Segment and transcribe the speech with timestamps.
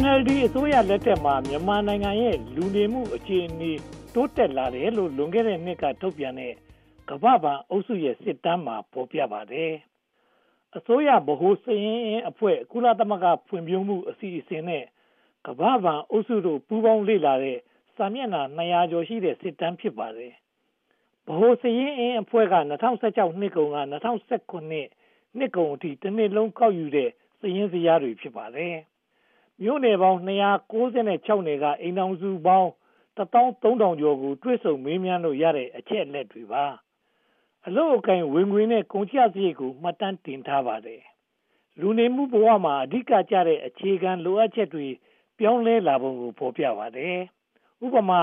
[0.00, 3.72] NLD အစိုးရလက်ထက်မှာ မြန်မာနိုင်ငံရဲ့ လူနေမှုအခြေအနေ
[4.14, 6.54] တိုးတက်လာတယ်လို့ လွန်ခဲ့တဲ့နှစ်က ထုတ်ပြန်တဲ့
[7.10, 9.72] ကမ္ဘာ့ဘဏ်အုပ်စုရဲ့ စစ်တမ်းမှာ ဖော်ပြပါတယ်။
[10.76, 14.84] အစိုးရဗဟိုစရင်းအဖွဲ့ ကုလသမဂ္ဂ ဖွံ့ဖြိုးမှုအစီအစဉ်နဲ့
[15.46, 17.58] ကမ္ဘာ့ဘဏ်အုပ်စုတို့ ပူးပေါင်းလေ့လာတဲ့
[17.96, 20.32] စာမျက်နှာ200ကျော်ရှိတဲ့ စစ်တမ်း ဖြစ်ပါတယ်။
[21.26, 22.56] ဗဟိုစရင်းအဖွဲ့က
[22.96, 28.76] 2016နှစ်ကုန်က2019နှစ်ကုန်အထိတစ်နှစ်လုံး ကောက်ယူတဲ့စရင်းစရာတွေ ဖြစ်ပါတယ်။
[29.62, 32.70] မြို့နယ်ပေါင်း296နယ်က အိမ်ထောင်စုပေါင်း
[33.16, 36.64] 13000ကျော်ကို တွေ့ဆုံမေးမြန်းလို့ရတဲ့ အချက်အလက်တွေပါ
[37.66, 41.02] အလို့အကင် ဝင်ငွေနဲ့ ကုန်ကျစရိတ်ကို မှတ်တမ်းတင်ထားပါတယ်
[41.80, 44.86] လူနေမှုဘဝမှာ အဓိကကျတဲ့ အခြေခံလိုအပ်ချက်တွေ
[45.38, 47.16] ပြောင်းလဲလာပုံကို ဖော်ပြပါတယ်
[47.84, 48.20] ဥပမာ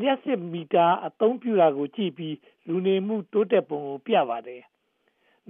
[0.00, 2.36] လျှက်စစ်မီတာ အသုံးပြုတာကိုကြည့်ပြီး
[2.68, 4.62] လူနေမှုတိုးတက်ပုံကို ပြပါတယ်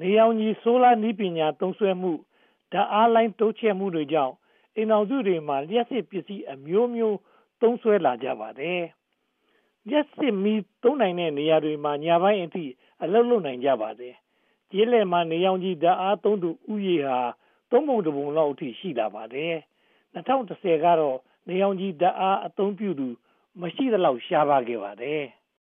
[0.00, 2.12] နေအောင်ကြီးဆိုလာနီးပညာ သုံးစွဲမှု
[2.72, 4.34] ဓာတ်အားလိုင်း တိုးချဲ့မှုတွေကြောင့်
[4.76, 7.18] အိမ်တော်စုတွေမှာလျှက်စစ်ပစ္စည်းအမျိုးမျိုး
[7.60, 8.80] သုံးစွဲလာကြပါတယ်။
[9.88, 12.64] လျှက်စစ်မီသုံးနိုင်တဲ့နေရာတွေမှာညပိုင်းအထိ
[13.02, 14.14] အလုပ်လုပ်နိုင်ကြပါတယ်။
[14.70, 17.20] ကျေးလက်မှာနေရောင်ကြီးဓာတ်အားသုံးသူဥယေဟာ
[17.70, 19.54] သုံးပုံတစ်ပုံလောက်အထိရှိလာပါတယ်။
[20.14, 23.08] 2010ကတော့နေရောင်ကြီးဓာတ်အားအသုံးပြုသူ
[23.60, 25.22] မရှိသလောက်ရှားပါခဲ့ပါတယ်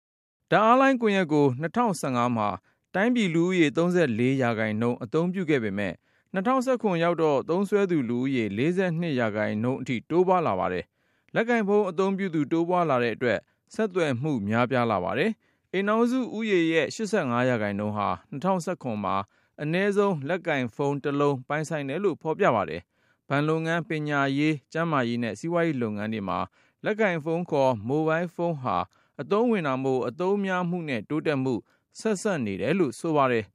[0.52, 1.46] ။ဓာတ်အားလိုင်းကွန်ရက်ကို
[1.92, 2.50] 2015မှာ
[2.96, 5.94] တိုင်းပြည်လူဦးရေ34ရာခိုင်နှုန်းအသုံးပြုခဲ့ပေမဲ့
[6.36, 10.86] 2019ရောက်တော့ သုံးစွဲသူလူဦးရေ42ရာခိုင်နှုန်းအထိ တိုးပွားလာပါတယ်။
[11.36, 13.40] လက်ကင်ဖုန်း အသုံးပြုသူ တိုးပွားလာတဲ့အတွက်
[13.74, 15.32] ဆက်သွယ်မှု များပြားလာပါတယ်။
[15.74, 19.16] အိမ်ထောင်စုဦးရေရဲ့85ရာခိုင်နှုန်းဟာ2019မှာ
[19.62, 22.82] အနည်းဆုံး လက်ကင်ဖုန်းတစ်လုံး ပိုင်ဆိုင်တယ်လို့ ဖော်ပြပါတယ်။
[23.30, 26.40] ဘဏ်လုပ်ငန်း ပညာရေး ကျန်းမာရေးနဲ့ စီးပွားရေးလုပ်ငန်းတွေမှာ
[26.86, 28.78] လက်ကင်ဖုန်းခေါ် မိုဘိုင်းဖုန်းဟာ
[29.22, 31.54] အသုံးဝင်တာမို့ အသုံးများမှုနဲ့ တိုးတက်မှု
[32.00, 33.46] ဆက်ဆက်နေတယ်လို့ ဆိုပါတယ်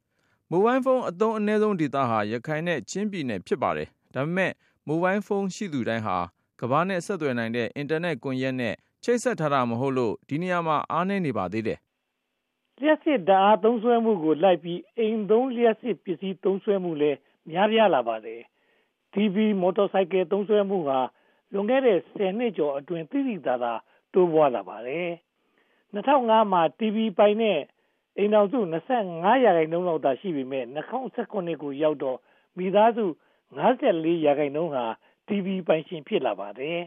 [0.49, 4.51] မိုဘိုင်းဖုန်းအသုံးအနည်းဆုံးဒေသဟာ ရခိုင်နဲ့ ချင်းပြည်နယ် ဖြစ်ပါတယ်။ဒါပေမဲ့
[4.87, 6.17] မိုဘိုင်းဖုန်းရှိသူတိုင်းဟာ
[6.59, 11.79] ကမ္ဘာနဲ့ ဆက်သွယ်နိုင်တဲ့ အင်တာနက်ကွန်ရက်နဲ့ ချိတ်ဆက်ထားတာ မဟုတ်လို့ ဒီနေရာမှာ အားနည်းနေပါသေးတယ်။
[12.79, 17.17] လျှက်စစ်ဓာတ်အားသုံးစွဲမှုကိုလိုက်ပြီး အိမ်သုံးလျှက်စစ်ပစ္စည်း သုံးစွဲမှုလည်း
[17.49, 18.41] များပြားလာပါတယ်။
[19.13, 20.99] TV မော်တော်ဆိုင်ကယ် သုံးစွဲမှုဟာ
[21.51, 23.73] လွန်ခဲ့တဲ့ ၁၀ နှစ်ကျော်အတွင်း သိသိသာသာ
[24.13, 25.09] တိုးပွားလာပါတယ်။
[25.93, 27.59] ၂၀၀၅ မှာ TV ပိုင်တဲ့
[28.17, 28.59] အိမ်ထောင်စု
[28.99, 32.17] 25ရာခိုင်နှုန်းလောက်သာရှိပေမယ့်2019ကိုရောက်တော့
[32.57, 33.05] မိသားစု
[33.57, 34.85] 54ရာခိုင်နှုန်းဟာ
[35.27, 36.79] TV ပိုင်ရှင်ဖြစ်လာပါတယ်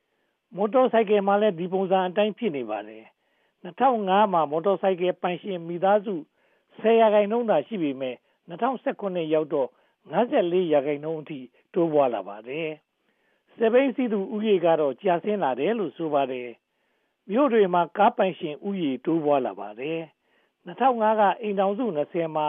[0.56, 3.04] ။မော်တော်ဆိုင်ကယ်မှာလည်းဒီပုံစံအတိုင်းဖြစ်နေပါတယ်။
[3.64, 6.14] 2005မှာမော်တော်ဆိုင်ကယ်ပိုင်ရှင်မိသားစု
[6.80, 8.16] 10ရာခိုင်နှုန်းသာရှိပေမယ့်
[8.48, 9.68] 2019ရောက်တော့
[10.12, 11.38] 54ရာခိုင်နှုန်းအထိ
[11.74, 12.68] တိုးပွားလာပါတယ်။
[13.56, 16.48] စပိန်စီသူဥယေကတော့ကျဆင်းလာတယ်လို့ဆိုပါတယ်။
[17.30, 20.00] မြို့တွေမှာကားပိုင်ရှင်ဥယေတိုးပွားလာပါတယ်။
[20.68, 22.46] 2005ကအိမ်ထောင်စု20မှာ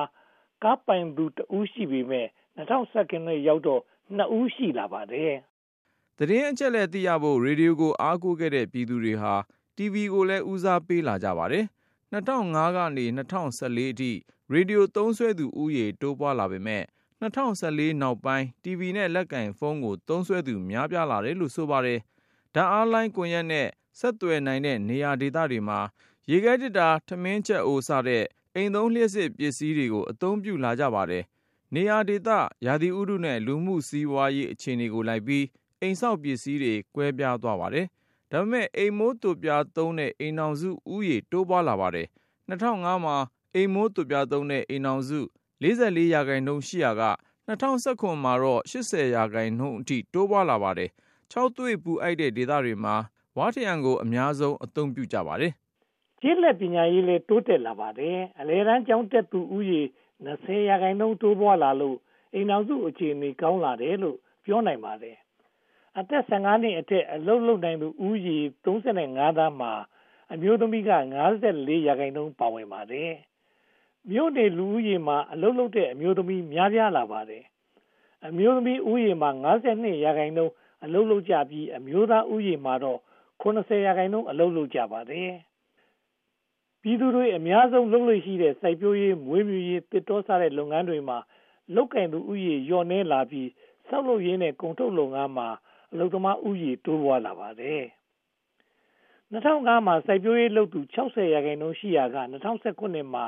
[0.64, 3.82] ကားပိုင်သူတဦးရှိပေမဲ့2012နဲ့ရောက်တော့
[4.18, 5.34] 2ဦးရှိလာပါတယ်။
[6.18, 9.34] သတင်းအချက်အလက်သိရဖို့ရေဒီယိုကိုအားကိုးခဲ့တဲ့ပြည်သူတွေဟာ
[9.78, 11.66] TV ကိုလည်းဦးစားပေးလာကြပါတယ်။
[12.14, 14.12] 2005ကနေ2014အထိ
[14.52, 16.84] ရေဒီယိုသုံးစွဲသူဦးရေတိုးပွားလာပေမဲ့
[17.22, 22.00] 2014နောက်ပိုင်း TV နဲ့လက်ကင်ဖုန်းကိုသုံးစွဲသူများပြားလာတယ်လို့ဆိုပါတယ်။
[22.56, 23.68] ဓာတ်အားလိုင်းကွန်ရက်နဲ့
[24.00, 25.80] ဆက်သွယ်နိုင်တဲ့နေရာဒေသတွေမှာ
[26.32, 28.24] ရေခဲတစ်တာ ထမင်းချက်အိုး စတဲ့
[28.56, 31.24] အိမ်သုံးလျှပ်စစ်ပစ္စည်းတွေကို အသုံးပြုလာကြပါတယ်။
[31.76, 32.30] နေရာဒေသ
[32.66, 35.46] ရာသီဥတုနဲ့ လူမှုစီးပွားရေး အခြေအနေကိုလိုက်ပြီး
[35.82, 37.86] အိမ်ဆောက်ပစ္စည်းတွေ ကွဲပြားသွားပါတယ်။
[38.32, 42.08] ဒါပေမဲ့ အိမ်မိုးသွပ်ပြားသုံးတဲ့ အိမ်ထောင်စုဦးရေ တိုးပွားလာပါတယ်။
[42.50, 43.18] 2005မှာ
[43.56, 45.20] အိမ်မိုးသွပ်ပြားသုံးတဲ့ အိမ်ထောင်စု
[45.64, 47.04] 44ရာခိုင်နှုန်း ရှိရာက
[47.50, 50.90] 2019မှာတော့80ရာခိုင်နှုန်းအထိ တိုးပွားလာပါတယ်။
[51.32, 52.96] ၆သွေ့ပူအိုက်တဲ့ ဒေသတွေမှာ
[53.38, 55.54] ဝါထရံကို အများဆုံး အသုံးပြုကြပါတယ်
[56.22, 59.82] ကျေးလက်ပညာရေးလည်းတိုးတက်လာပါတယ်အလယ်တန်းကျောင်းတက်သူဦးရေ
[60.26, 61.98] 20ရာခိုင်နှုန်းတိုးပွားလာလို့
[62.34, 65.18] အိမ်တော်စုအခြေအနေကောင်းလာတယ်လို့ပြောနိုင်ပါတယ်
[65.98, 69.72] အသက်15နှစ်အထက်အလုပ်လုပ်နိုင်သူဦးရေ35သန်းမှာ
[70.34, 70.92] အမျိုးသမီးက
[71.38, 73.12] 54ရာခိုင်နှုန်းပါဝင်ပါတယ်
[74.12, 77.44] မြို့နယ်လူဦးရေမှာအလုပ်လုပ်တဲ့အမျိုးသမီးများပြားလာပါတယ်
[78.28, 83.00] အမျိုးသမီးဦးရေမှာ52ရာခိုင်နှုန်းအလုပ်လုပ်ကြပြီးအမျိုးသားဦးရေမှာတော့
[83.42, 85.32] 80ရာခိုင်နှုန်းအလုပ်လုပ်ကြပါတယ်
[86.82, 91.18] ပြည်သူတွေအများဆုံးလုပ်လို့ရှိတဲ့စိုက်ပျိုးရေးမွေးမြူရေးတစ်တောစတဲ့လုပ်ငန်းတွေမှာ
[91.76, 93.50] လုတ်ကင်သူဥယျာဉ်လျော့နှဲလာပြီး
[93.88, 95.50] ဆောက်လုပ်ရေးနဲ့ကုန်ထုတ်လုပ်ငန်းမှာ
[95.92, 97.84] အလုပ်သမားဥယျာဉ်တိုးပွားလာပါတယ်
[99.32, 102.18] 2005မှာစိုက်ပျိုးရေးလုပ်သူ60ရာခိုင်နှုန်းရှိရာက
[102.64, 103.26] 2019မှာ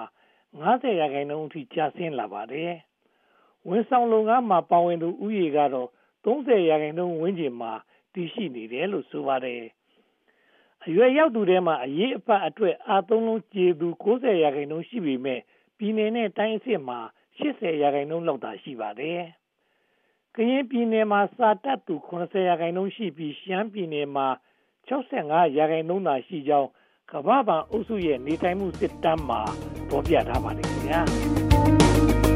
[0.52, 2.72] 90ရာခိုင်နှုန်းအထိကျဆင်းလာပါတယ်
[3.68, 5.90] ဝန်ဆောင်လုပ်ငန်းမှာပါဝင်သူဥယျာဉ်ကတော့
[6.26, 7.74] 30ရာခိုင်နှုန်းဝန်းကျင်မှာ
[8.14, 9.62] တည်ရှိနေတယ်လို့ဆိုပါတယ်
[10.88, 15.40] အရွယ်ရောက်သူထဲမှာအရေးအဖတ်အတွက်အားသုံးလုံးကျေသူ90ရာခိုင်နှုန်းရှိပေမဲ့
[15.78, 17.00] ပြည်내နဲ့တိုင်းအဆင့်မှာ
[17.40, 19.22] 80ရာခိုင်နှုန်းလောက်သာရှိပါတယ်
[20.36, 24.28] ကရင်ပြည်နယ်မှာစာတတ်သူ70ရာခိုင်နှုန်းရှိပြီးရှမ်းပြည်နယ်မှာ
[24.88, 26.70] 65ရာခိုင်နှုန်းသာရှိကြောင်း
[27.12, 29.42] ကမ္ဘာ့ဘဏ်အုပ်စုရဲ့နေထိုင်မှုစစ်တမ်းမှာ
[29.90, 32.31] ဖော်ပြထားပါတယ်ခင်ဗျာ